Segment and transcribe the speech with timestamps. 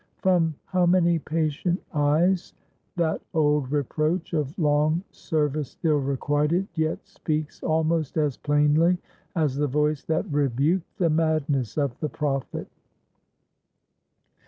[0.17, 2.55] From how many patient eyes
[2.95, 8.97] that old reproach, of long service ill requited, yet speaks almost as plainly
[9.35, 12.67] as the voice that "rebuked the madness of the prophet!"